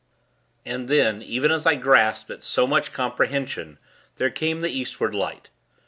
[0.65, 3.77] And then, even as I grasped at so much comprehension,
[4.15, 5.51] there came the Eastward light.